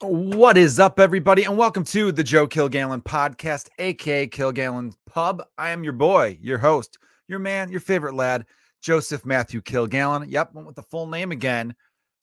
[0.00, 5.42] What is up, everybody, and welcome to the Joe Kilgallen podcast, aka Kilgallen Pub.
[5.58, 8.46] I am your boy, your host, your man, your favorite lad,
[8.80, 10.30] Joseph Matthew Kilgallen.
[10.30, 11.74] Yep, went with the full name again.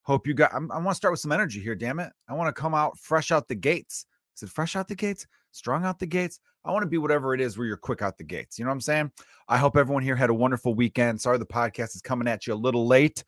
[0.04, 0.54] Hope you got.
[0.54, 1.76] I'm, i want to start with some energy here.
[1.76, 4.06] Damn it, I want to come out fresh out the gates.
[4.38, 5.28] Is it fresh out the gates?
[5.52, 6.40] Strong out the gates?
[6.64, 8.58] I want to be whatever it is where you're quick out the gates.
[8.58, 9.12] You know what I'm saying?
[9.50, 11.20] I hope everyone here had a wonderful weekend.
[11.20, 13.26] Sorry the podcast is coming at you a little late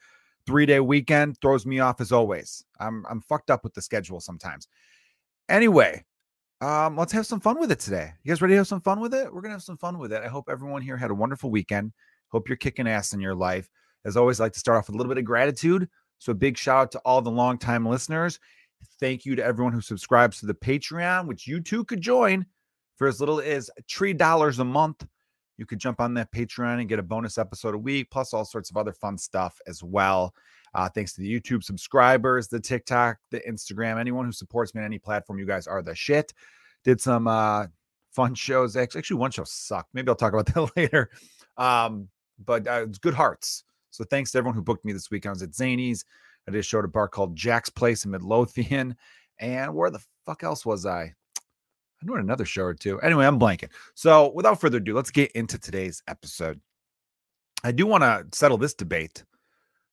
[0.48, 2.64] three day weekend throws me off as always.
[2.80, 4.68] I'm I'm fucked up with the schedule sometimes.
[5.50, 6.04] Anyway,
[6.62, 8.12] um, let's have some fun with it today.
[8.24, 9.32] You guys ready to have some fun with it?
[9.32, 10.24] We're gonna have some fun with it.
[10.24, 11.92] I hope everyone here had a wonderful weekend.
[12.30, 13.70] Hope you're kicking ass in your life.
[14.06, 15.88] As always, I like to start off with a little bit of gratitude.
[16.20, 18.40] So a big shout out to all the longtime listeners.
[19.00, 22.46] Thank you to everyone who subscribes to the Patreon, which you too could join
[22.96, 25.06] for as little as three dollars a month
[25.58, 28.46] you could jump on that Patreon and get a bonus episode a week, plus all
[28.46, 30.34] sorts of other fun stuff as well.
[30.74, 34.86] Uh, thanks to the YouTube subscribers, the TikTok, the Instagram, anyone who supports me on
[34.86, 35.40] any platform.
[35.40, 36.34] You guys are the shit.
[36.84, 37.66] Did some uh,
[38.12, 38.76] fun shows.
[38.76, 39.90] Actually, one show sucked.
[39.94, 41.10] Maybe I'll talk about that later.
[41.58, 42.10] Um,
[42.46, 43.64] but uh, it's good hearts.
[43.92, 45.26] So thanks to everyone who booked me this week.
[45.26, 46.04] I was at Zanies.
[46.48, 48.96] I did a show at a bar called Jack's Place in Midlothian.
[49.40, 51.14] And where the fuck else was I?
[52.02, 53.00] I know another show or two.
[53.02, 53.70] Anyway, I'm blanking.
[53.96, 56.60] So without further ado, let's get into today's episode.
[57.64, 59.24] I do want to settle this debate.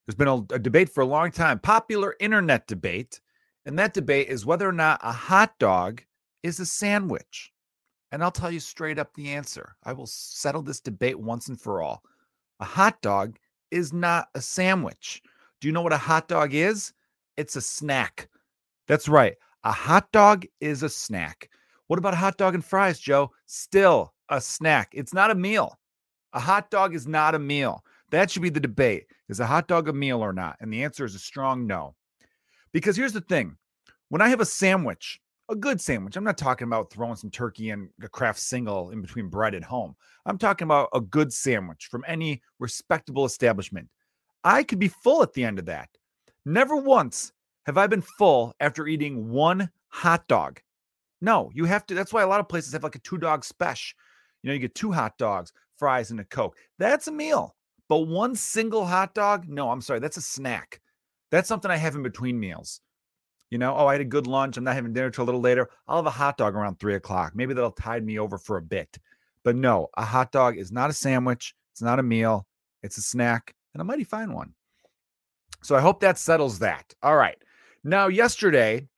[0.07, 3.21] There's been a, a, debate for a long time, popular internet debate,
[3.65, 6.03] and that debate is whether or not a hot dog
[6.43, 7.53] is a sandwich.
[8.13, 9.75] And I'll tell you straight up the answer.
[9.83, 12.03] I will settle this debate once and for all.
[12.61, 13.39] A hot dog
[13.71, 15.23] is not a sandwich.
[15.61, 16.93] Do you know what a hot dog is?
[17.39, 18.29] It's a snack.
[18.87, 19.35] That's right.
[19.65, 21.49] A hot dog is a snack.
[21.87, 23.31] What about a hot dog and fries, Joe?
[23.47, 24.91] Still a snack.
[24.93, 25.79] It's not a meal.
[26.33, 27.85] A hot dog is not a meal.
[28.11, 29.07] That should be the debate.
[29.29, 30.57] Is a hot dog a meal or not?
[30.61, 31.95] And the answer is a strong no.
[32.73, 33.57] Because here's the thing
[34.09, 37.71] when I have a sandwich, a good sandwich, I'm not talking about throwing some turkey
[37.71, 39.95] and a Kraft single in between bread at home.
[40.27, 43.89] I'm talking about a good sandwich from any respectable establishment.
[44.43, 45.89] I could be full at the end of that.
[46.45, 47.33] Never once
[47.67, 50.61] have I been full after eating one hot dog.
[51.25, 51.95] No, you have to.
[51.95, 53.97] That's why a lot of places have like a two dog special.
[54.43, 56.55] You know, you get two hot dogs, fries, and a Coke.
[56.79, 57.57] That's a meal.
[57.89, 60.83] But one single hot dog, no, I'm sorry, that's a snack.
[61.31, 62.83] That's something I have in between meals.
[63.51, 64.59] You know, oh, I had a good lunch.
[64.59, 65.71] I'm not having dinner till a little later.
[65.89, 67.33] I'll have a hot dog around three o'clock.
[67.35, 68.99] Maybe that'll tide me over for a bit.
[69.45, 71.55] But no, a hot dog is not a sandwich.
[71.73, 72.47] It's not a meal.
[72.83, 74.53] It's a snack and a mighty fine one.
[75.63, 76.93] So I hope that settles that.
[77.03, 77.39] All right.
[77.83, 78.89] Now, yesterday,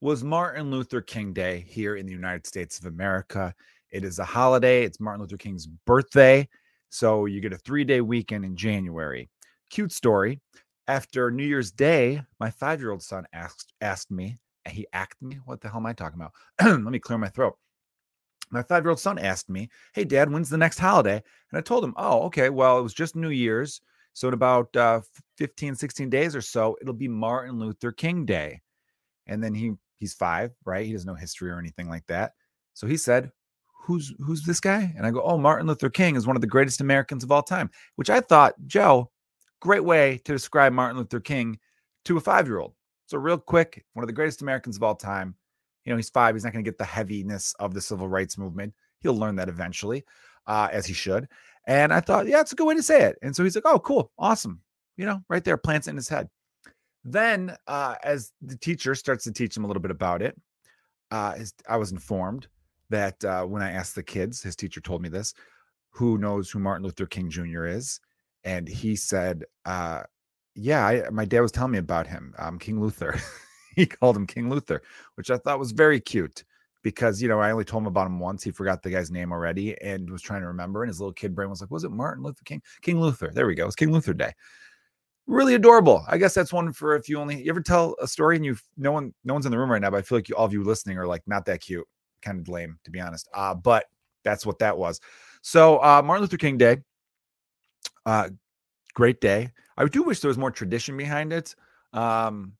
[0.00, 3.54] was Martin Luther King Day here in the United States of America.
[3.90, 6.48] It is a holiday, it's Martin Luther King's birthday.
[6.88, 9.28] So you get a three day weekend in January.
[9.68, 10.40] Cute story.
[10.88, 15.38] After New Year's Day, my five year old son asked, asked me, he asked me,
[15.44, 16.32] what the hell am I talking about?
[16.62, 17.56] Let me clear my throat.
[18.50, 21.22] My five year old son asked me, Hey, dad, when's the next holiday?
[21.52, 23.82] And I told him, Oh, okay, well, it was just New Year's.
[24.14, 25.02] So in about uh,
[25.36, 28.60] 15, 16 days or so, it'll be Martin Luther King Day.
[29.26, 30.86] And then he He's five, right?
[30.86, 32.32] He doesn't know history or anything like that.
[32.74, 33.30] So he said,
[33.84, 34.92] Who's who's this guy?
[34.96, 37.42] And I go, Oh, Martin Luther King is one of the greatest Americans of all
[37.42, 39.10] time, which I thought, Joe,
[39.60, 41.58] great way to describe Martin Luther King
[42.06, 42.72] to a five-year-old.
[43.06, 45.34] So real quick, one of the greatest Americans of all time.
[45.84, 46.34] You know, he's five.
[46.34, 48.72] He's not going to get the heaviness of the civil rights movement.
[49.00, 50.04] He'll learn that eventually,
[50.46, 51.28] uh, as he should.
[51.66, 53.18] And I thought, yeah, it's a good way to say it.
[53.22, 54.60] And so he's like, oh, cool, awesome.
[54.96, 56.28] You know, right there, plants in his head.
[57.04, 60.38] Then, uh, as the teacher starts to teach him a little bit about it,
[61.10, 62.48] uh, his, I was informed
[62.90, 65.34] that uh, when I asked the kids, his teacher told me this,
[65.90, 67.66] who knows who Martin Luther King Jr.
[67.66, 68.00] is,
[68.44, 70.02] and he said, uh,
[70.54, 73.18] "Yeah, I, my dad was telling me about him, um, King Luther."
[73.76, 74.82] he called him King Luther,
[75.14, 76.44] which I thought was very cute
[76.82, 78.42] because you know I only told him about him once.
[78.44, 80.82] He forgot the guy's name already and was trying to remember.
[80.82, 82.62] And his little kid brain was like, "Was it Martin Luther King?
[82.82, 83.30] King Luther?
[83.32, 83.66] There we go.
[83.66, 84.32] It's King Luther Day."
[85.30, 86.04] Really adorable.
[86.08, 88.56] I guess that's one for if you only you ever tell a story and you
[88.76, 90.44] no one no one's in the room right now, but I feel like you, all
[90.44, 91.86] of you listening are like not that cute,
[92.22, 93.28] kind of lame to be honest.
[93.32, 93.86] Uh, but
[94.24, 95.00] that's what that was.
[95.42, 96.78] So uh, Martin Luther King Day,
[98.04, 98.28] uh,
[98.94, 99.52] great day.
[99.76, 101.54] I do wish there was more tradition behind it.
[101.92, 102.52] Um,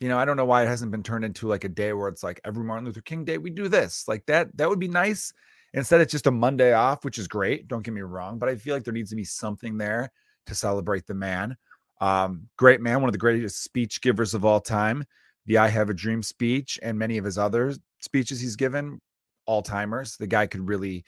[0.00, 2.08] you know, I don't know why it hasn't been turned into like a day where
[2.08, 4.06] it's like every Martin Luther King Day we do this.
[4.06, 5.32] Like that, that would be nice.
[5.72, 7.68] Instead, it's just a Monday off, which is great.
[7.68, 10.10] Don't get me wrong, but I feel like there needs to be something there
[10.46, 11.56] to celebrate the man.
[12.00, 15.04] Um, great man, one of the greatest speech givers of all time.
[15.46, 19.00] The I Have a Dream speech and many of his other speeches he's given,
[19.46, 20.16] all timers.
[20.16, 21.04] The guy could really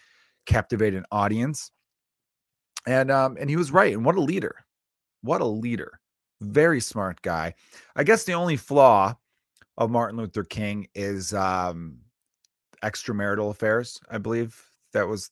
[0.47, 1.71] captivate an audience.
[2.87, 3.93] And um, and he was right.
[3.93, 4.55] And what a leader.
[5.23, 6.01] What a leader.
[6.41, 7.55] Very smart guy.
[7.97, 9.15] I guess the only flaw
[9.77, 11.99] of Martin Luther King is um,
[12.83, 14.01] extramarital affairs.
[14.11, 15.31] I believe that was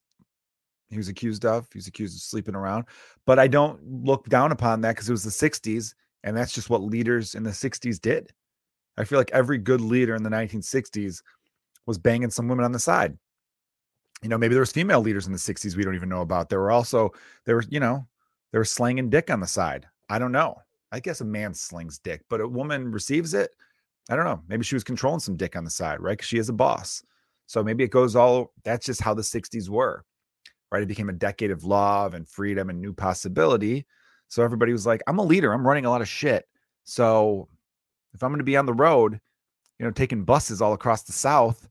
[0.91, 1.67] he was accused of.
[1.73, 2.85] He was accused of sleeping around.
[3.25, 5.95] But I don't look down upon that because it was the 60s,
[6.25, 8.33] and that's just what leaders in the 60s did.
[8.97, 11.23] I feel like every good leader in the 1960s
[11.87, 13.17] was banging some women on the side.
[14.23, 16.49] You know, maybe there was female leaders in the 60s we don't even know about.
[16.49, 17.13] There were also
[17.45, 18.07] there were, you know,
[18.53, 19.87] they were slanging dick on the side.
[20.09, 20.57] I don't know.
[20.93, 23.55] I guess a man slings dick, but a woman receives it.
[24.09, 24.43] I don't know.
[24.49, 26.13] Maybe she was controlling some dick on the side, right?
[26.13, 27.03] Because she is a boss.
[27.47, 30.05] So maybe it goes all that's just how the 60s were,
[30.77, 30.83] right?
[30.83, 33.87] It became a decade of love and freedom and new possibility.
[34.29, 35.55] So everybody was like, I'm a leader.
[35.55, 36.45] I'm running a lot of shit.
[36.85, 37.49] So
[38.13, 39.19] if I'm going to be on the road,
[39.79, 41.67] you know, taking buses all across the South,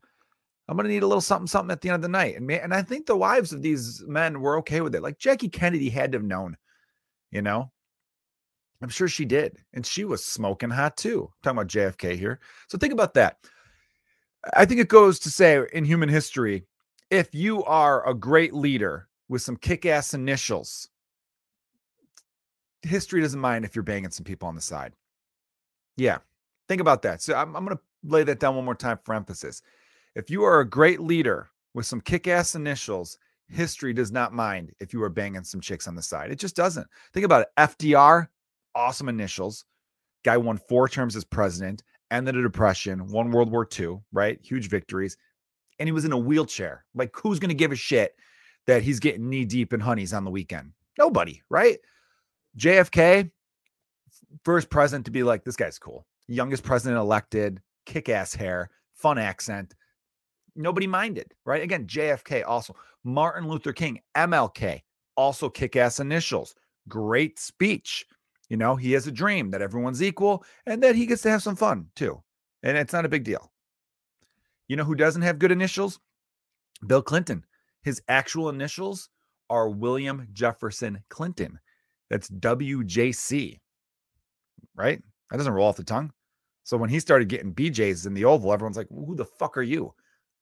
[0.67, 2.35] I'm going to need a little something, something at the end of the night.
[2.35, 5.03] And, and I think the wives of these men were okay with it.
[5.03, 6.57] Like Jackie Kennedy had to have known,
[7.29, 7.71] you know,
[8.81, 9.59] I'm sure she did.
[9.73, 11.31] And she was smoking hot too.
[11.31, 12.39] I'm talking about JFK here.
[12.69, 13.37] So think about that.
[14.55, 16.65] I think it goes to say in human history,
[17.09, 20.89] if you are a great leader with some kick ass initials,
[22.81, 24.93] history doesn't mind if you're banging some people on the side.
[25.97, 26.19] Yeah.
[26.67, 27.21] Think about that.
[27.21, 29.61] So I'm, I'm going to lay that down one more time for emphasis.
[30.15, 33.17] If you are a great leader with some kick ass initials,
[33.47, 36.31] history does not mind if you are banging some chicks on the side.
[36.31, 36.87] It just doesn't.
[37.13, 37.47] Think about it.
[37.57, 38.27] FDR,
[38.73, 39.65] awesome initials.
[40.23, 44.39] Guy won four terms as president, ended the Depression, won World War II, right?
[44.41, 45.17] Huge victories.
[45.79, 46.85] And he was in a wheelchair.
[46.93, 48.15] Like, who's going to give a shit
[48.67, 50.71] that he's getting knee deep in honeys on the weekend?
[50.97, 51.79] Nobody, right?
[52.57, 53.29] JFK,
[54.43, 56.05] first president to be like, this guy's cool.
[56.27, 59.75] Youngest president elected, kick ass hair, fun accent.
[60.55, 61.61] Nobody minded, right?
[61.61, 62.75] Again, JFK also.
[63.03, 64.81] Martin Luther King, MLK,
[65.17, 66.55] also kick ass initials.
[66.87, 68.05] Great speech.
[68.49, 71.43] You know, he has a dream that everyone's equal and that he gets to have
[71.43, 72.21] some fun too.
[72.63, 73.51] And it's not a big deal.
[74.67, 75.99] You know who doesn't have good initials?
[76.87, 77.45] Bill Clinton.
[77.83, 79.09] His actual initials
[79.49, 81.59] are William Jefferson Clinton.
[82.09, 83.59] That's WJC,
[84.75, 85.01] right?
[85.29, 86.11] That doesn't roll off the tongue.
[86.63, 89.63] So when he started getting BJs in the Oval, everyone's like, who the fuck are
[89.63, 89.93] you?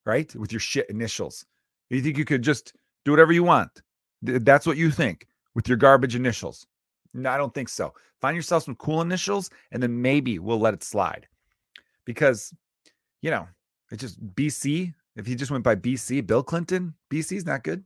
[0.05, 0.33] Right?
[0.35, 1.45] With your shit initials.
[1.89, 2.73] You think you could just
[3.05, 3.81] do whatever you want?
[4.21, 6.65] That's what you think with your garbage initials.
[7.13, 7.93] No, I don't think so.
[8.21, 11.27] Find yourself some cool initials and then maybe we'll let it slide.
[12.05, 12.53] Because,
[13.21, 13.47] you know,
[13.91, 14.93] it's just BC.
[15.15, 17.83] If he just went by BC, Bill Clinton, BC is not good.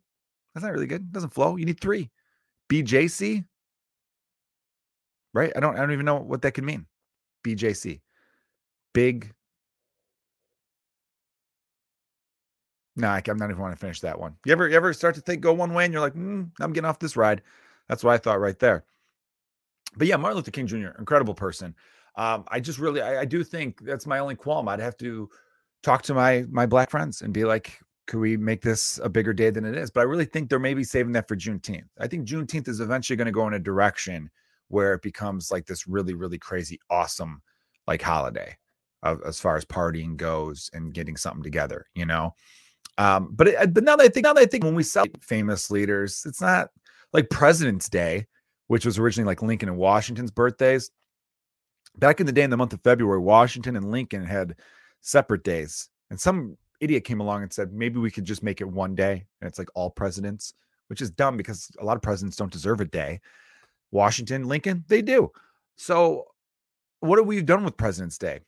[0.54, 1.02] That's not really good.
[1.02, 1.58] It doesn't flow.
[1.58, 2.10] You need three.
[2.70, 3.46] BJC,
[5.34, 5.52] right?
[5.56, 6.86] I don't I don't even know what that could mean.
[7.46, 8.02] BJC.
[8.94, 9.32] Big.
[12.96, 14.36] No, nah, I'm not even want to finish that one.
[14.46, 16.74] You ever you ever start to think go one way and you're like, mm, I'm
[16.74, 17.44] getting off this ride.
[17.88, 18.84] That's what I thought right there.
[19.96, 21.76] But yeah, Martin Luther King Jr., incredible person.
[22.16, 24.68] Um, I just really I, I do think that's my only qualm.
[24.68, 25.30] I'd have to
[25.84, 29.34] talk to my my black friends and be like, could we make this a bigger
[29.34, 29.92] day than it is?
[29.92, 31.90] But I really think they're maybe saving that for Juneteenth.
[32.00, 34.30] I think Juneteenth is eventually going to go in a direction
[34.70, 37.42] where it becomes like this really, really crazy, awesome
[37.88, 38.58] like holiday
[39.04, 42.34] of, as far as partying goes and getting something together, you know.
[42.98, 45.24] Um, but it, but now that I think, now that I think, when we celebrate
[45.24, 46.70] famous leaders, it's not
[47.14, 48.26] like President's Day,
[48.68, 50.90] which was originally like Lincoln and Washington's birthdays.
[51.98, 54.56] Back in the day, in the month of February, Washington and Lincoln had
[55.08, 58.68] separate days, and some idiot came along and said maybe we could just make it
[58.68, 60.54] one day, and it's like all presidents,
[60.88, 63.20] which is dumb because a lot of presidents don't deserve a day.
[63.92, 65.32] Washington, Lincoln, they do.
[65.78, 66.26] So,
[67.00, 68.40] what have we done with President's Day?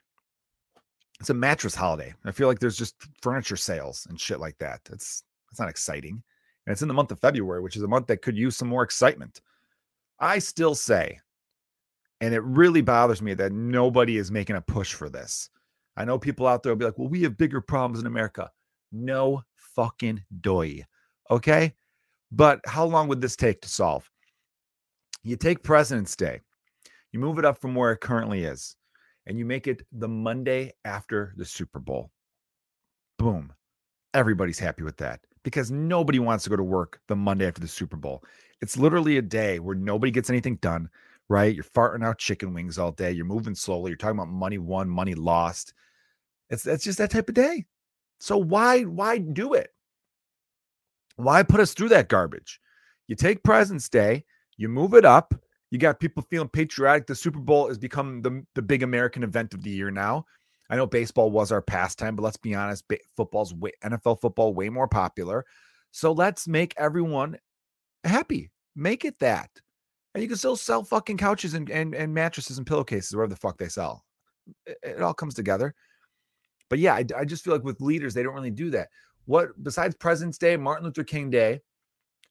[1.19, 2.13] It's a mattress holiday.
[2.25, 4.81] I feel like there's just furniture sales and shit like that.
[4.85, 6.21] That's that's not exciting.
[6.65, 8.67] And it's in the month of February, which is a month that could use some
[8.67, 9.41] more excitement.
[10.19, 11.19] I still say,
[12.21, 15.49] and it really bothers me that nobody is making a push for this.
[15.99, 18.49] I know people out there will be like, well, we have bigger problems in America.
[18.91, 19.43] No
[19.75, 20.85] fucking doy.
[21.29, 21.75] Okay.
[22.31, 24.09] But how long would this take to solve?
[25.23, 26.39] You take President's Day,
[27.11, 28.77] you move it up from where it currently is,
[29.25, 32.11] and you make it the Monday after the Super Bowl.
[33.17, 33.51] Boom.
[34.13, 37.67] Everybody's happy with that because nobody wants to go to work the Monday after the
[37.67, 38.23] Super Bowl.
[38.61, 40.89] It's literally a day where nobody gets anything done,
[41.27, 41.53] right?
[41.53, 43.11] You're farting out chicken wings all day.
[43.11, 43.91] You're moving slowly.
[43.91, 45.73] You're talking about money won, money lost.
[46.49, 47.65] It's that's just that type of day.
[48.19, 49.69] So why why do it?
[51.15, 52.59] Why put us through that garbage?
[53.07, 54.23] You take President's Day,
[54.57, 55.33] you move it up.
[55.71, 57.07] You got people feeling patriotic.
[57.07, 60.25] The Super Bowl has become the, the big American event of the year now.
[60.69, 64.69] I know baseball was our pastime, but let's be honest, football's way, NFL football way
[64.69, 65.45] more popular.
[65.91, 67.37] So let's make everyone
[68.03, 68.51] happy.
[68.75, 69.49] Make it that.
[70.13, 73.39] And you can still sell fucking couches and, and, and mattresses and pillowcases, wherever the
[73.39, 74.05] fuck they sell.
[74.65, 75.73] it, it all comes together.
[76.69, 78.89] But yeah, I, I just feel like with leaders, they don't really do that.
[79.25, 81.61] What besides President's Day, Martin Luther King Day,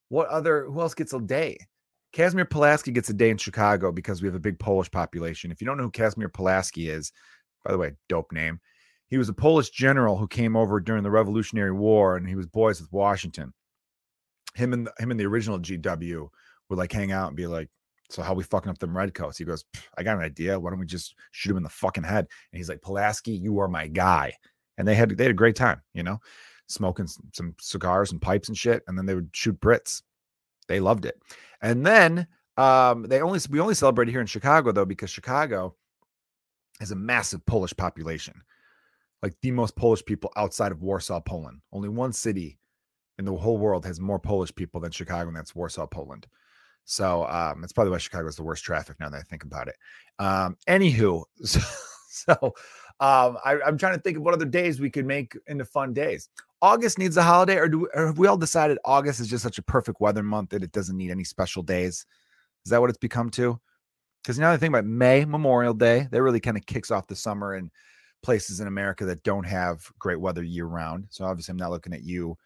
[0.09, 1.59] what other who else gets a day?
[2.13, 5.51] Casimir Pulaski gets a day in Chicago because we have a big Polish population.
[5.51, 7.13] If you don't know who Casimir Pulaski is,
[7.65, 8.61] by the way, dope name.
[9.09, 12.47] He was a Polish general who came over during the Revolutionary War and he was
[12.47, 13.53] boys with Washington.
[14.55, 16.29] Him and him and the original GW
[16.69, 17.69] would like hang out and be like,
[18.11, 19.39] So how we fucking up them redcoats?
[19.39, 19.65] He goes,
[19.97, 20.59] I got an idea.
[20.59, 22.27] Why don't we just shoot him in the fucking head?
[22.53, 24.33] And he's like, Pulaski, you are my guy.
[24.79, 26.19] And they had they had a great time, you know,
[26.69, 28.83] smoking some cigars and pipes and shit.
[28.87, 30.03] And then they would shoot Brits.
[30.69, 31.21] They loved it.
[31.61, 35.75] And then um, they only we only celebrated here in Chicago though because Chicago
[36.81, 38.41] has a massive Polish population,
[39.23, 41.61] like the most Polish people outside of Warsaw, Poland.
[41.73, 42.59] Only one city
[43.19, 46.27] in the whole world has more Polish people than Chicago, and that's Warsaw, Poland.
[46.91, 49.69] So um, that's probably why Chicago is the worst traffic now that I think about
[49.69, 49.77] it.
[50.19, 51.61] Um, anywho, so,
[52.09, 52.55] so
[52.99, 55.93] um, I, am trying to think of what other days we could make into fun
[55.93, 56.31] days.
[56.63, 59.59] August needs a holiday, or do or have we all decided August is just such
[59.59, 62.07] a perfect weather month that it doesn't need any special days?
[62.65, 63.61] Is that what it's become to?
[64.23, 67.15] Because now the thing about May, Memorial Day, that really kind of kicks off the
[67.15, 67.71] summer in
[68.23, 71.05] places in America that don't have great weather year round.
[71.11, 72.39] So obviously, I'm not looking at you,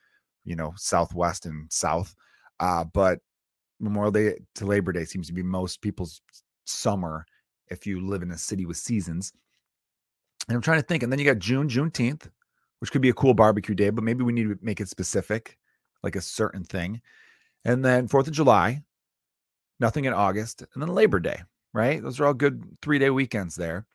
[0.44, 2.12] you know, Southwest and South.
[2.58, 3.20] Uh, but
[3.82, 6.22] Memorial Day to Labor Day seems to be most people's
[6.64, 7.26] summer
[7.68, 9.32] if you live in a city with seasons.
[10.48, 11.02] And I'm trying to think.
[11.02, 12.30] And then you got June, Juneteenth,
[12.78, 15.58] which could be a cool barbecue day, but maybe we need to make it specific,
[16.02, 17.00] like a certain thing.
[17.64, 18.82] And then Fourth of July,
[19.80, 22.02] nothing in August, and then Labor Day, right?
[22.02, 23.86] Those are all good three day weekends there.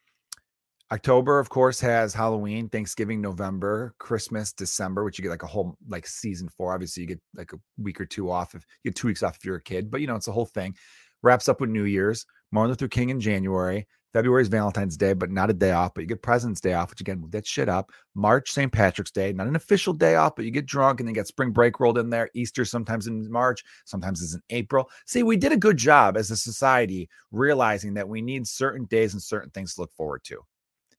[0.91, 5.77] October, of course, has Halloween, Thanksgiving, November, Christmas, December, which you get like a whole
[5.87, 6.73] like season for.
[6.73, 9.35] Obviously, you get like a week or two off if you get two weeks off
[9.35, 10.75] if you're a kid, but you know, it's a whole thing.
[11.23, 15.29] Wraps up with New Year's, Martin Luther King in January, February is Valentine's Day, but
[15.29, 15.93] not a day off.
[15.93, 17.91] But you get President's Day off, which again, that shit up.
[18.15, 18.71] March, St.
[18.71, 21.51] Patrick's Day, not an official day off, but you get drunk and then get spring
[21.51, 22.29] break rolled in there.
[22.33, 24.89] Easter sometimes in March, sometimes is in April.
[25.05, 29.13] See, we did a good job as a society realizing that we need certain days
[29.13, 30.39] and certain things to look forward to.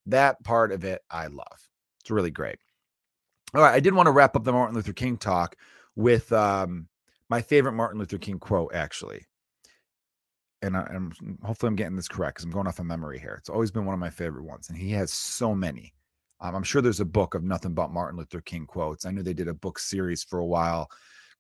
[0.09, 1.69] That part of it, I love.
[2.01, 2.59] It's really great.
[3.55, 5.57] All right, I did want to wrap up the Martin Luther King talk
[5.97, 6.89] with um,
[7.31, 9.25] my favorite Martin Luther King quote, actually
[10.63, 11.13] and I, am
[11.45, 13.37] hopefully I'm getting this correct because I'm going off of memory here.
[13.39, 15.95] It's always been one of my favorite ones, and he has so many.
[16.41, 19.05] Um, I'm sure there's a book of nothing but Martin Luther King quotes.
[19.05, 20.89] I know they did a book series for a while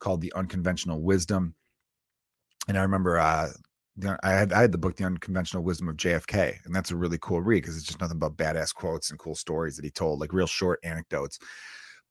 [0.01, 1.55] called The Unconventional Wisdom,
[2.69, 3.49] and I remember uh,
[4.23, 7.19] I had I had the book The Unconventional Wisdom of JFK, and that's a really
[7.21, 10.21] cool read because it's just nothing but badass quotes and cool stories that he told,
[10.21, 11.39] like real short anecdotes.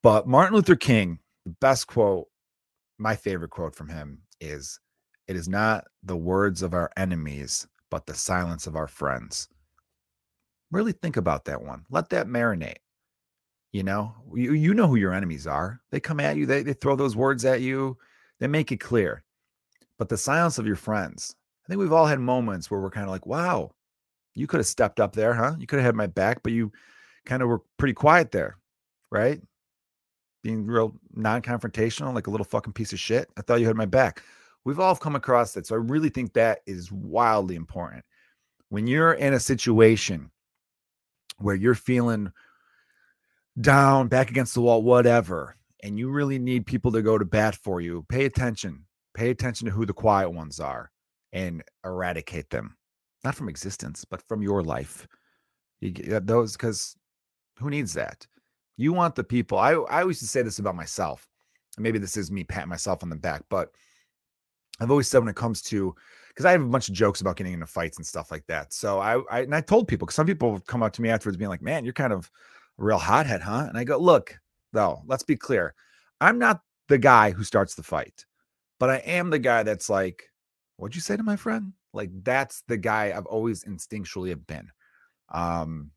[0.03, 2.27] But Martin Luther King, the best quote,
[2.97, 4.79] my favorite quote from him is
[5.27, 9.47] it is not the words of our enemies, but the silence of our friends.
[10.71, 11.85] Really think about that one.
[11.89, 12.77] Let that marinate.
[13.71, 15.81] You know, you, you know who your enemies are.
[15.91, 17.97] They come at you, they, they throw those words at you,
[18.39, 19.23] they make it clear.
[19.97, 21.35] But the silence of your friends,
[21.67, 23.71] I think we've all had moments where we're kind of like, wow,
[24.35, 25.55] you could have stepped up there, huh?
[25.59, 26.71] You could have had my back, but you
[27.25, 28.57] kind of were pretty quiet there,
[29.11, 29.41] right?
[30.43, 33.29] Being real non confrontational, like a little fucking piece of shit.
[33.37, 34.23] I thought you had my back.
[34.63, 35.67] We've all come across that.
[35.67, 38.05] So I really think that is wildly important.
[38.69, 40.31] When you're in a situation
[41.39, 42.31] where you're feeling
[43.59, 47.55] down, back against the wall, whatever, and you really need people to go to bat
[47.55, 48.85] for you, pay attention.
[49.13, 50.91] Pay attention to who the quiet ones are
[51.37, 52.75] and eradicate them.
[53.23, 55.07] Not from existence, but from your life.
[55.81, 56.95] You get uh, those because
[57.59, 58.25] who needs that?
[58.75, 59.57] You want the people.
[59.57, 61.27] I, I always say this about myself.
[61.77, 63.69] maybe this is me patting myself on the back, but
[64.79, 65.95] I've always said when it comes to
[66.29, 68.73] because I have a bunch of jokes about getting into fights and stuff like that.
[68.73, 71.37] So I, I and I told people because some people come up to me afterwards
[71.37, 72.31] being like, "Man, you're kind of
[72.79, 74.39] a real hothead, huh?" And I go, "Look,
[74.73, 75.73] though, let's be clear.
[76.21, 78.25] I'm not the guy who starts the fight,
[78.79, 80.29] but I am the guy that's like,
[80.77, 81.73] what'd you say to my friend?
[81.93, 84.69] Like that's the guy I've always instinctually have been.
[85.33, 85.91] Um,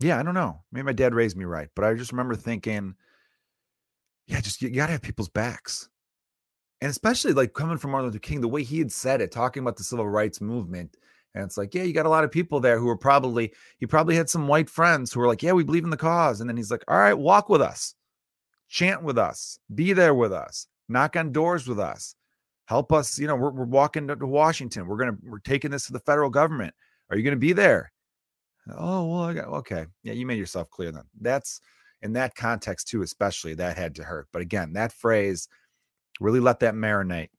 [0.00, 0.62] yeah, I don't know.
[0.70, 2.94] Maybe my dad raised me right, but I just remember thinking,
[4.26, 5.88] yeah, just you gotta have people's backs
[6.84, 9.62] and especially like coming from Martin Luther King, the way he had said it, talking
[9.62, 10.98] about the civil rights movement.
[11.34, 13.86] And it's like, yeah, you got a lot of people there who are probably, he
[13.86, 16.40] probably had some white friends who were like, yeah, we believe in the cause.
[16.40, 17.94] And then he's like, all right, walk with us,
[18.68, 22.14] chant with us, be there with us, knock on doors with us,
[22.66, 23.18] help us.
[23.18, 24.86] You know, we're, we're walking to, to Washington.
[24.86, 26.74] We're to, we're taking this to the federal government.
[27.10, 27.92] Are you to be there?
[28.76, 29.86] Oh, well, I got, okay.
[30.02, 31.04] Yeah, you made yourself clear then.
[31.20, 31.60] That's
[32.02, 34.28] in that context too, especially that had to hurt.
[34.32, 35.48] But again, that phrase,
[36.20, 37.30] Really let that marinate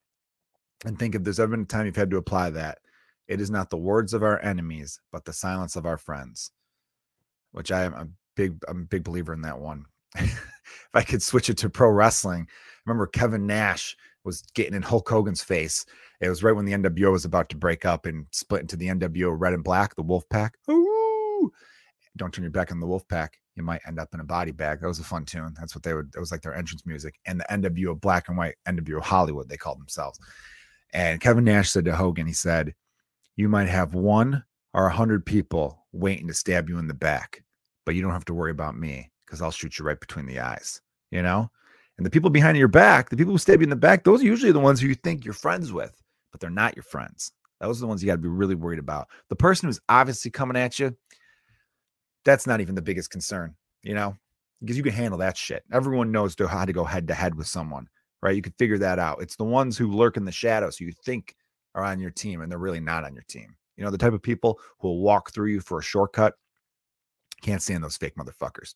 [0.86, 2.80] and think if there's ever been a time you've had to apply that,
[3.28, 6.52] it is not the words of our enemies, but the silence of our friends.
[7.52, 9.86] which I am a big, I'm a big believer in that one.
[10.16, 14.82] if I could switch it to pro wrestling, I remember Kevin Nash was getting in
[14.82, 15.86] Hulk Hogan's face.
[16.20, 18.88] It was right when the NWO was about to break up and split into the
[18.88, 20.58] NWO Red and Black, the Wolf Pack.
[20.70, 21.52] Ooh,
[22.18, 23.38] don't turn your back on the Wolf Pack.
[23.56, 24.82] You might end up in a body bag.
[24.82, 25.54] That was a fun tune.
[25.58, 26.12] That's what they would.
[26.16, 27.20] It was like their entrance music.
[27.26, 30.20] And the NWO Black and White, NWO Hollywood, they called themselves.
[30.92, 32.74] And Kevin Nash said to Hogan, he said,
[33.36, 37.44] "You might have one or a hundred people waiting to stab you in the back,
[37.86, 40.40] but you don't have to worry about me because I'll shoot you right between the
[40.40, 41.52] eyes." You know.
[41.98, 44.22] And the people behind your back, the people who stab you in the back, those
[44.22, 47.32] are usually the ones who you think you're friends with, but they're not your friends.
[47.62, 49.08] Those are the ones you got to be really worried about.
[49.30, 50.96] The person who's obviously coming at you,
[52.26, 54.18] that's not even the biggest concern, you know,
[54.60, 55.64] because you can handle that shit.
[55.72, 57.88] Everyone knows how to go head to head with someone,
[58.22, 58.36] right?
[58.36, 59.22] You can figure that out.
[59.22, 61.36] It's the ones who lurk in the shadows who you think
[61.76, 63.56] are on your team and they're really not on your team.
[63.78, 66.34] You know, the type of people who will walk through you for a shortcut.
[67.42, 68.76] Can't stand those fake motherfuckers.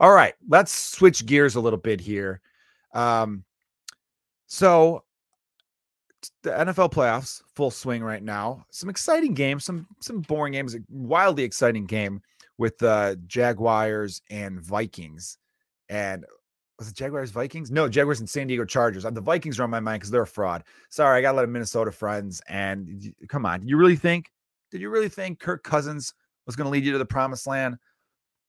[0.00, 2.40] All right, let's switch gears a little bit here.
[2.94, 3.44] Um,
[4.46, 5.04] so
[6.42, 8.64] the NFL playoffs full swing right now.
[8.70, 12.20] Some exciting games, some some boring games, a wildly exciting game
[12.58, 15.38] with the uh, Jaguars and Vikings.
[15.88, 16.24] And
[16.78, 17.70] was it Jaguars Vikings?
[17.70, 19.04] No, Jaguars and San Diego Chargers.
[19.04, 20.64] Uh, the Vikings are on my mind because they're a fraud.
[20.90, 22.40] Sorry, I got a lot of Minnesota friends.
[22.48, 24.30] And come on, you really think?
[24.70, 26.14] Did you really think Kirk Cousins
[26.46, 27.76] was going to lead you to the promised land?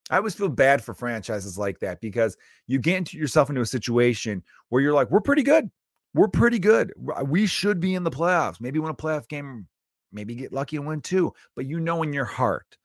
[0.10, 2.36] I always feel bad for franchises like that because
[2.68, 5.70] you get into yourself into a situation where you're like, we're pretty good.
[6.16, 6.92] We're pretty good.
[7.16, 8.60] Uh, we should be in the playoffs.
[8.60, 9.68] Maybe win a playoff game,
[10.12, 11.34] maybe get lucky and win two.
[11.56, 12.78] But you know in your heart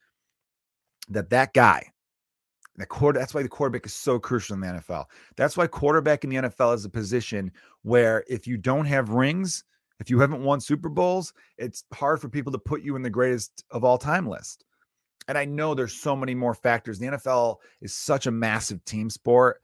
[1.09, 1.91] that that guy,
[2.77, 5.07] the quarter, that's why the quarterback is so crucial in the NFL.
[5.37, 7.51] That's why quarterback in the NFL is a position
[7.83, 9.65] where if you don't have rings,
[10.01, 13.11] if you haven't won Super Bowls, it's hard for people to put you in the
[13.11, 14.65] greatest of all time list
[15.29, 16.99] and I know there's so many more factors.
[16.99, 19.61] The NFL is such a massive team sport.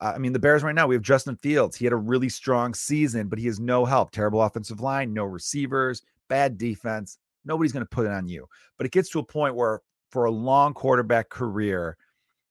[0.00, 1.76] Uh, I mean, the Bears right now, we have Justin Fields.
[1.76, 4.10] He had a really strong season, but he has no help.
[4.10, 7.18] Terrible offensive line, no receivers, bad defense.
[7.44, 8.46] Nobody's going to put it on you.
[8.76, 11.96] But it gets to a point where, for a long quarterback career,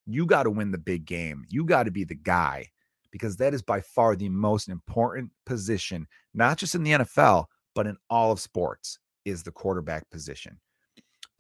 [0.06, 1.46] you got to win the big game.
[1.50, 2.68] You got to be the guy
[3.12, 7.86] because that is by far the most important position, not just in the NFL, but
[7.88, 10.58] in all of sports, is the quarterback position.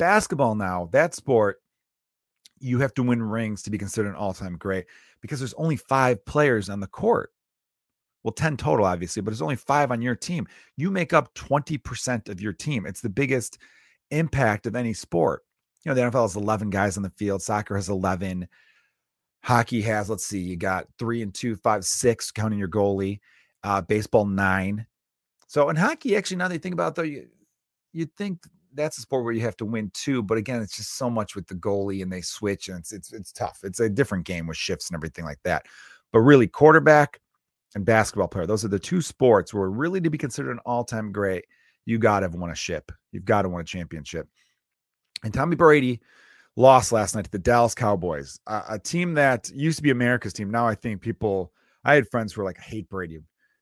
[0.02, 1.62] Basketball now, that sport,
[2.60, 4.88] you have to win rings to be considered an all time great
[5.22, 7.32] because there's only five players on the court.
[8.24, 10.48] Well, 10 total, obviously, but there's only five on your team.
[10.76, 12.88] You make up 20% of your team.
[12.88, 13.60] It's the biggest
[14.10, 15.44] impact of any sport.
[15.86, 18.48] You know, the NFL has 11 guys on the field, soccer has 11.
[19.44, 23.20] Hockey has, let's see, you got three and two, five, six, counting your goalie.
[23.64, 24.88] Uh, baseball, nine.
[25.46, 27.28] So in hockey, actually, now that you think about it, though, you,
[27.94, 28.40] you'd think
[28.74, 30.24] that's a sport where you have to win too.
[30.24, 33.14] But again, it's just so much with the goalie and they switch and it's it's
[33.14, 33.60] it's tough.
[33.64, 35.66] It's a different game with shifts and everything like that.
[36.12, 37.20] But really, quarterback
[37.76, 41.12] and basketball player, those are the two sports where really to be considered an all-time
[41.12, 41.46] great,
[41.86, 42.92] you gotta have won a ship.
[43.12, 44.28] You've got to win a championship.
[45.24, 46.02] And Tommy Brady
[46.56, 50.34] lost last night to the Dallas Cowboys, a, a team that used to be America's
[50.34, 50.52] team.
[50.52, 51.54] Now I think people
[51.84, 53.20] I had friends who were like, I hate Brady,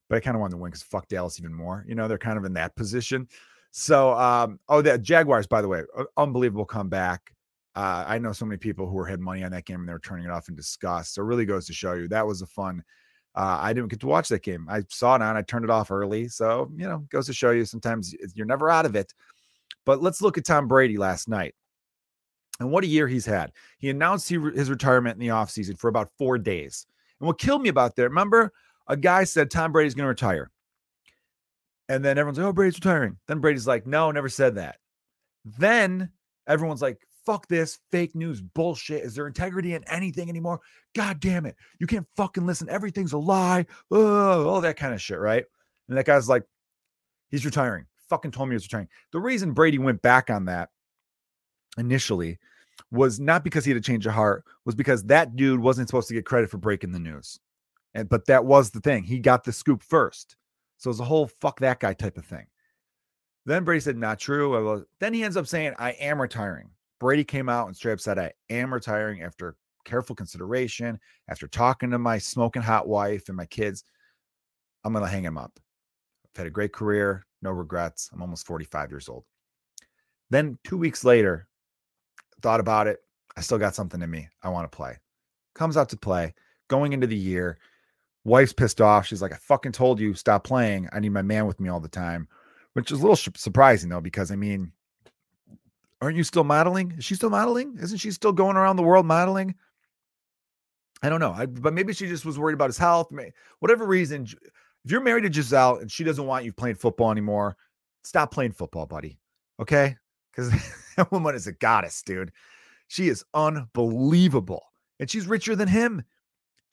[0.09, 1.85] but I kind of wanted to win because fuck Dallas even more.
[1.87, 3.27] You know, they're kind of in that position.
[3.71, 5.83] So, um, oh, the Jaguars, by the way,
[6.17, 7.33] unbelievable comeback.
[7.75, 9.93] Uh, I know so many people who were had money on that game and they
[9.93, 11.13] were turning it off in disgust.
[11.13, 12.83] So, it really goes to show you that was a fun.
[13.35, 14.67] Uh, I didn't get to watch that game.
[14.69, 15.37] I saw it on.
[15.37, 16.27] I turned it off early.
[16.27, 19.13] So, you know, goes to show you sometimes you're never out of it.
[19.85, 21.53] But let's look at Tom Brady last night
[22.59, 23.51] and what a year he's had.
[23.77, 26.85] He announced he re- his retirement in the offseason for about four days.
[27.19, 28.51] And what killed me about that, remember,
[28.87, 30.51] a guy said Tom Brady's going to retire.
[31.89, 33.17] And then everyone's like, oh, Brady's retiring.
[33.27, 34.77] Then Brady's like, no, never said that.
[35.43, 36.11] Then
[36.47, 39.03] everyone's like, fuck this fake news bullshit.
[39.03, 40.59] Is there integrity in anything anymore?
[40.95, 41.55] God damn it.
[41.79, 42.69] You can't fucking listen.
[42.69, 43.65] Everything's a lie.
[43.91, 45.43] Oh, all that kind of shit, right?
[45.87, 46.43] And that guy's like,
[47.31, 47.85] he's retiring.
[48.09, 48.87] Fucking told me he's retiring.
[49.11, 50.69] The reason Brady went back on that
[51.77, 52.37] initially
[52.91, 56.07] was not because he had a change of heart, was because that dude wasn't supposed
[56.07, 57.39] to get credit for breaking the news.
[57.93, 59.03] And but that was the thing.
[59.03, 60.35] He got the scoop first.
[60.79, 62.47] So it's a whole fuck that guy type of thing.
[63.45, 64.85] Then Brady said, not true.
[64.99, 66.71] Then he ends up saying, I am retiring.
[66.99, 71.91] Brady came out and straight up said, I am retiring after careful consideration, after talking
[71.91, 73.83] to my smoking hot wife and my kids.
[74.83, 75.59] I'm going to hang him up.
[76.25, 78.09] I've had a great career, no regrets.
[78.13, 79.25] I'm almost 45 years old.
[80.29, 81.47] Then two weeks later,
[82.41, 82.99] thought about it.
[83.35, 84.27] I still got something in me.
[84.43, 84.97] I want to play.
[85.55, 86.33] Comes out to play.
[86.69, 87.57] Going into the year,
[88.25, 89.05] Wife's pissed off.
[89.05, 90.89] She's like, I fucking told you, stop playing.
[90.91, 92.27] I need my man with me all the time,
[92.73, 94.71] which is a little surprising though, because I mean,
[96.01, 96.93] Aren't you still modeling?
[96.97, 97.77] Is she still modeling?
[97.79, 99.55] Isn't she still going around the world modeling?
[101.03, 101.31] I don't know.
[101.31, 103.11] I, but maybe she just was worried about his health.
[103.59, 107.57] Whatever reason, if you're married to Gisele and she doesn't want you playing football anymore,
[108.03, 109.19] stop playing football, buddy.
[109.61, 109.95] Okay?
[110.31, 110.51] Because
[110.97, 112.31] that woman is a goddess, dude.
[112.87, 114.63] She is unbelievable.
[114.99, 116.03] And she's richer than him.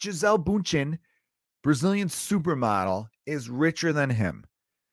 [0.00, 0.98] Gisele Bündchen,
[1.66, 4.44] Brazilian supermodel, is richer than him.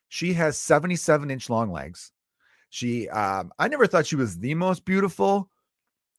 [0.10, 2.12] She has 77 inch long legs.
[2.72, 5.52] She, um, I never thought she was the most beautiful,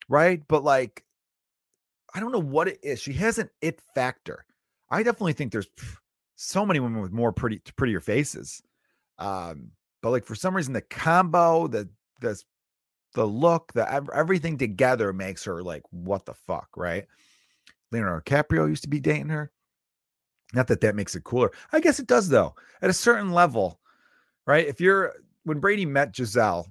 [0.09, 0.41] right?
[0.47, 1.05] But like,
[2.15, 3.03] I don't know what it is.
[3.03, 4.47] She has an it factor.
[4.91, 5.67] I definitely think there's
[6.37, 8.63] so many women with more pretty, prettier faces.
[9.19, 11.89] Um, but like for some reason, the combo, the
[12.21, 12.41] the
[13.15, 17.09] the look, the everything together makes her like what the fuck, right?
[17.91, 19.51] Leonardo DiCaprio used to be dating her.
[20.53, 21.51] Not that that makes it cooler.
[21.73, 22.55] I guess it does though.
[22.83, 23.81] At a certain level,
[24.47, 24.67] right?
[24.67, 26.67] If you're when Brady met Gisele,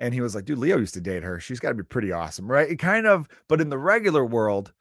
[0.00, 1.38] and he was like, dude, Leo used to date her.
[1.38, 2.68] She's got to be pretty awesome, right?
[2.68, 4.72] It kind of, but in the regular world,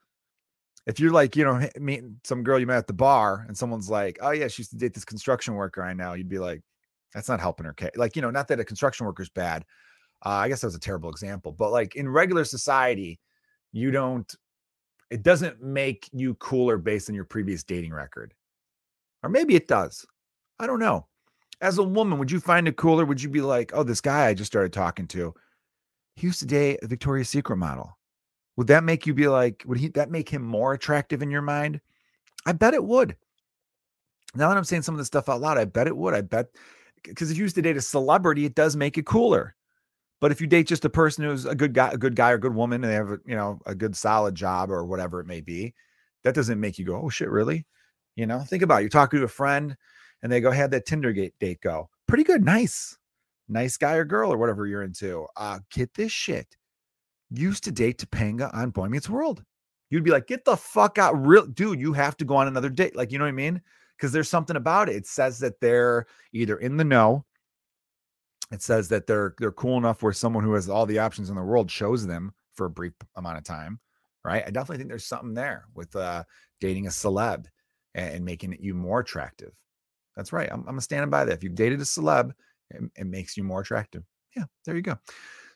[0.87, 3.89] if you're like, you know, meeting some girl you met at the bar and someone's
[3.89, 6.61] like, oh yeah, she used to date this construction worker I know, you'd be like,
[7.13, 7.91] that's not helping her case.
[7.95, 9.65] Like, you know, not that a construction worker's bad.
[10.25, 13.19] Uh, I guess that was a terrible example, but like in regular society,
[13.73, 14.33] you don't,
[15.09, 18.33] it doesn't make you cooler based on your previous dating record.
[19.23, 20.05] Or maybe it does.
[20.59, 21.07] I don't know.
[21.61, 23.05] As a woman, would you find it cooler?
[23.05, 25.33] Would you be like, oh, this guy I just started talking to,
[26.15, 27.97] he used to date a Victoria's Secret model.
[28.55, 31.41] Would that make you be like, would he that make him more attractive in your
[31.41, 31.79] mind?
[32.45, 33.15] I bet it would.
[34.35, 36.13] Now that I'm saying some of this stuff out loud, I bet it would.
[36.13, 36.47] I bet
[37.03, 39.55] because if you used to date a celebrity, it does make it cooler.
[40.21, 42.37] But if you date just a person who's a good guy, a good guy or
[42.37, 45.27] good woman, and they have a, you know a good solid job or whatever it
[45.27, 45.73] may be,
[46.23, 47.65] that doesn't make you go, oh shit, really?
[48.15, 48.81] You know, think about it.
[48.81, 49.77] You're talking to a friend,
[50.21, 51.89] and they go, had that Tinder date go?
[52.07, 52.97] Pretty good, nice,
[53.47, 55.25] nice guy or girl or whatever you're into.
[55.37, 56.57] Uh, get this shit.
[57.31, 59.43] Used to date Topanga on Boy Meets World.
[59.89, 61.79] You'd be like, get the fuck out, real dude.
[61.79, 62.95] You have to go on another date.
[62.95, 63.61] Like, you know what I mean?
[63.95, 64.95] Because there's something about it.
[64.95, 67.25] It says that they're either in the know
[68.51, 71.35] it says that they're they're cool enough where someone who has all the options in
[71.35, 73.79] the world shows them for a brief amount of time
[74.23, 74.43] right?
[74.45, 76.23] I definitely think there's something there with uh
[76.61, 77.45] dating a celeb
[77.95, 79.53] and, and making you more attractive.
[80.15, 81.33] That's right i'm, I'm standing by that.
[81.33, 82.31] If you've dated a celeb
[82.71, 84.03] it, it makes you more attractive.
[84.35, 84.97] Yeah there you go.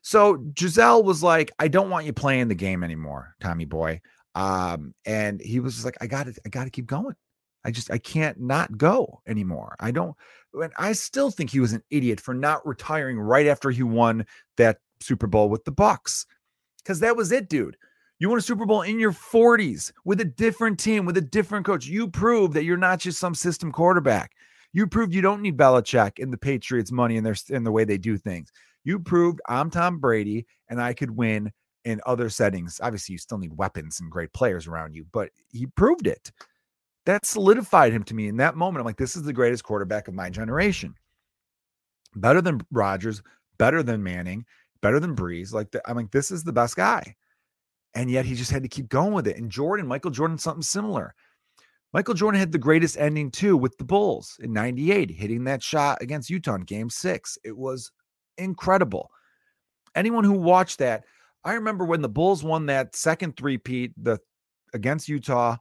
[0.02, 4.02] So Gisele was like i don't want you playing the game anymore tommy boy.
[4.36, 7.16] Um and he was like i gotta i gotta keep going.
[7.66, 9.76] I just I can't not go anymore.
[9.80, 10.16] I don't
[10.62, 14.26] and I still think he was an idiot for not retiring right after he won
[14.58, 16.26] that Super Bowl with the Bucs.
[16.86, 17.78] Cuz that was it, dude.
[18.20, 21.66] You won a Super Bowl in your 40s with a different team, with a different
[21.66, 21.88] coach.
[21.88, 24.32] You proved that you're not just some system quarterback.
[24.72, 27.84] You proved you don't need Belichick and the Patriots money and their in the way
[27.84, 28.52] they do things.
[28.84, 31.52] You proved I'm Tom Brady and I could win
[31.86, 32.80] in other settings.
[32.82, 36.32] Obviously, you still need weapons and great players around you, but he proved it
[37.06, 38.82] that solidified him to me in that moment.
[38.82, 40.96] I'm like, this is the greatest quarterback of my generation.
[42.16, 43.22] Better than Rodgers,
[43.58, 44.46] better than Manning,
[44.82, 45.54] better than Brees.
[45.54, 47.16] Like, the, I'm like, this is the best guy.
[47.96, 49.38] And yet he just had to keep going with it.
[49.38, 51.14] And Jordan, Michael Jordan, something similar.
[51.94, 56.02] Michael Jordan had the greatest ending too with the Bulls in 98, hitting that shot
[56.02, 57.38] against Utah in game six.
[57.44, 57.92] It was
[58.38, 59.12] incredible.
[59.96, 61.04] Anyone who watched that,
[61.44, 64.18] I remember when the Bulls won that second three-peat the
[64.74, 65.58] against Utah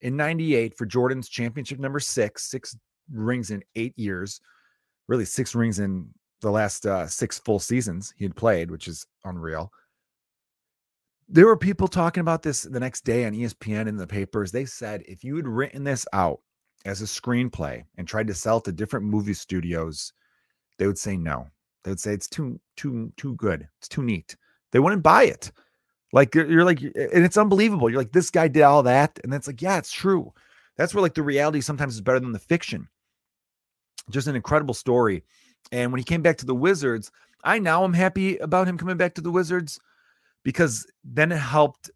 [0.00, 2.76] in 98 for Jordan's championship number six, six
[3.12, 4.40] rings in eight years,
[5.08, 6.08] really six rings in
[6.40, 9.72] the last uh, six full seasons he had played, which is unreal.
[11.28, 14.50] There were people talking about this the next day on ESPN in the papers.
[14.50, 16.40] They said if you had written this out
[16.84, 20.12] as a screenplay and tried to sell it to different movie studios,
[20.78, 21.46] they would say no.
[21.84, 23.68] They would say it's too too too good.
[23.78, 24.36] It's too neat.
[24.72, 25.50] They wouldn't buy it.
[26.12, 27.90] Like you're, you're like, and it's unbelievable.
[27.90, 30.32] You're like, this guy did all that, and it's like, yeah, it's true.
[30.76, 32.88] That's where like the reality sometimes is better than the fiction.
[34.10, 35.24] Just an incredible story.
[35.72, 37.10] And when he came back to the Wizards,
[37.44, 39.78] I now am happy about him coming back to the Wizards
[40.44, 41.90] because then it helped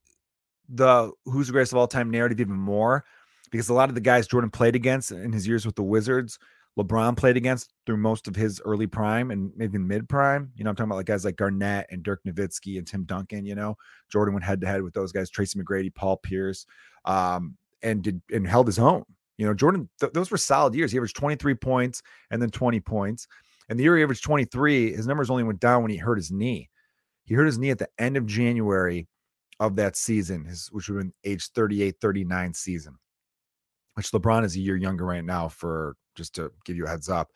[0.69, 3.05] the who's the greatest of all time narrative even more.
[3.51, 6.39] Because a lot of the guys Jordan played against in his years with the Wizards
[6.79, 10.51] LeBron played against through most of his early prime and maybe mid prime.
[10.57, 13.45] You know, I'm talking about like guys like Garnett and Dirk Nowitzki and Tim Duncan.
[13.45, 13.77] You know,
[14.11, 16.65] Jordan went head to head with those guys, Tracy McGrady, Paul Pierce,
[17.05, 19.05] um, and did and held his own.
[19.37, 20.93] You know, Jordan, th- those were solid years.
[20.93, 23.27] He averaged 23 points and then 20 points.
[23.69, 26.31] And the year he averaged 23, his numbers only went down when he hurt his
[26.31, 26.69] knee.
[27.25, 29.09] He hurt his knee at the end of January
[29.61, 32.99] of that season, his, which would have been age 38, 39 season,
[33.95, 37.09] which LeBron is a year younger right now for just to give you a heads
[37.09, 37.31] up.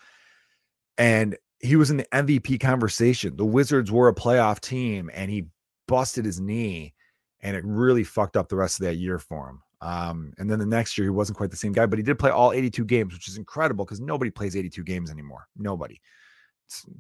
[0.99, 3.37] And he was in the MVP conversation.
[3.37, 5.47] The Wizards were a playoff team and he
[5.89, 6.95] busted his knee
[7.41, 9.63] and it really fucked up the rest of that year for him.
[9.83, 12.19] Um, and then the next year he wasn't quite the same guy, but he did
[12.19, 15.47] play all 82 games, which is incredible because nobody plays 82 games anymore.
[15.57, 16.01] Nobody.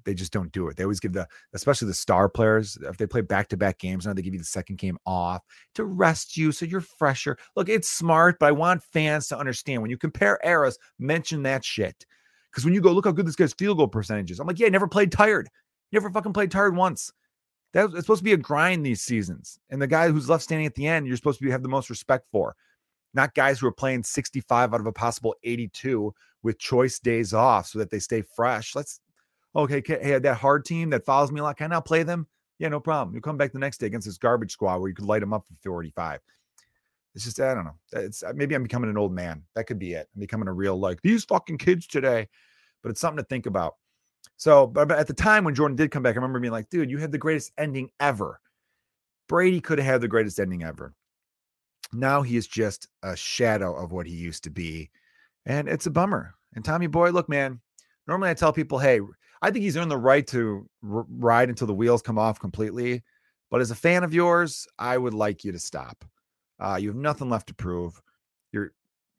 [0.04, 0.76] They just don't do it.
[0.76, 4.06] They always give the, especially the star players, if they play back to back games,
[4.06, 5.42] now they give you the second game off
[5.74, 7.36] to rest you so you're fresher.
[7.56, 11.64] Look, it's smart, but I want fans to understand when you compare eras, mention that
[11.64, 12.06] shit.
[12.50, 14.40] Because when you go, look how good this guy's field goal percentage is.
[14.40, 15.48] I'm like, yeah, I never played tired.
[15.92, 17.12] Never fucking played tired once.
[17.72, 19.58] That it's supposed to be a grind these seasons.
[19.68, 21.90] And the guy who's left standing at the end, you're supposed to have the most
[21.90, 22.56] respect for.
[23.12, 27.66] Not guys who are playing 65 out of a possible 82 with choice days off
[27.66, 28.74] so that they stay fresh.
[28.74, 29.00] Let's
[29.56, 32.26] okay, hey, that hard team that follows me a lot, can I play them?
[32.58, 33.14] Yeah, no problem.
[33.14, 35.32] You come back the next day against this garbage squad where you could light them
[35.32, 36.20] up for 45.
[37.14, 37.76] It's just I don't know.
[37.92, 39.42] It's uh, maybe I'm becoming an old man.
[39.54, 40.08] That could be it.
[40.14, 42.28] I'm becoming a real like these fucking kids today.
[42.82, 43.76] But it's something to think about.
[44.36, 46.90] So, but at the time when Jordan did come back, I remember being like, dude,
[46.90, 48.38] you had the greatest ending ever.
[49.28, 50.94] Brady could have had the greatest ending ever.
[51.92, 54.90] Now he is just a shadow of what he used to be.
[55.46, 56.34] And it's a bummer.
[56.54, 57.60] And Tommy Boy, look, man,
[58.06, 59.00] normally I tell people, hey,
[59.42, 63.02] I think he's earned the right to r- ride until the wheels come off completely.
[63.50, 66.04] But as a fan of yours, I would like you to stop.
[66.58, 68.00] Uh, you have nothing left to prove.
[68.52, 68.72] You're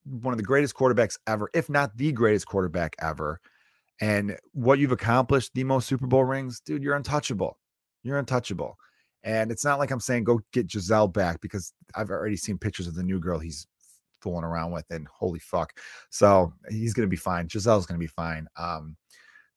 [0.03, 3.39] one of the greatest quarterbacks ever, if not the greatest quarterback ever.
[4.01, 7.57] And what you've accomplished, the most Super Bowl rings, dude, you're untouchable.
[8.03, 8.77] You're untouchable.
[9.23, 12.87] And it's not like I'm saying go get Gisele back because I've already seen pictures
[12.87, 13.67] of the new girl he's
[14.21, 15.73] fooling around with, and holy fuck.
[16.09, 17.47] So he's gonna be fine.
[17.47, 18.47] Gisele's gonna be fine.
[18.55, 18.95] Um,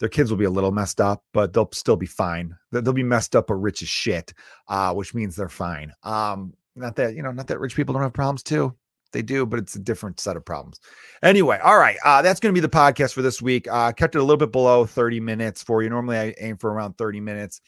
[0.01, 2.57] their kids will be a little messed up, but they'll still be fine.
[2.73, 4.33] They'll be messed up but rich as shit,
[4.67, 5.93] uh, which means they're fine.
[6.03, 8.75] Um, not that you know, not that rich people don't have problems too.
[9.13, 10.81] They do, but it's a different set of problems.
[11.23, 11.97] Anyway, all right.
[12.05, 13.67] Uh, that's going to be the podcast for this week.
[13.69, 15.91] Uh, kept it a little bit below 30 minutes for you.
[15.91, 17.61] Normally, I aim for around 30 minutes.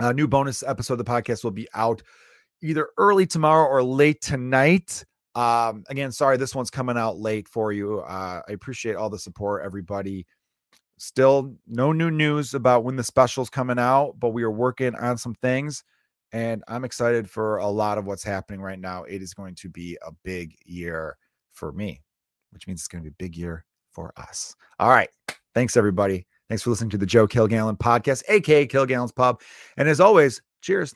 [0.00, 2.02] A new bonus episode of the podcast will be out
[2.62, 5.04] either early tomorrow or late tonight.
[5.34, 8.00] Um, again, sorry, this one's coming out late for you.
[8.00, 10.26] Uh, I appreciate all the support, everybody.
[10.98, 15.16] Still no new news about when the special's coming out, but we are working on
[15.16, 15.84] some things
[16.32, 19.04] and I'm excited for a lot of what's happening right now.
[19.04, 21.16] It is going to be a big year
[21.52, 22.02] for me,
[22.50, 24.54] which means it's going to be a big year for us.
[24.78, 25.08] All right.
[25.54, 26.26] Thanks, everybody.
[26.48, 29.40] Thanks for listening to the Joe Kilgallen podcast, aka Kilgallen's Pub.
[29.76, 30.94] And as always, cheers.